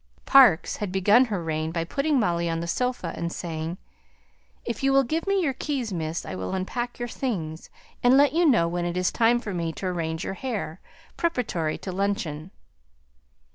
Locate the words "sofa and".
2.65-3.31